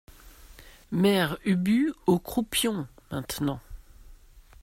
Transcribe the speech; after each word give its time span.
Mère 0.91 1.37
Ubu 1.45 1.93
Aux 2.07 2.17
croupions, 2.17 2.87
maintenant. 3.11 3.59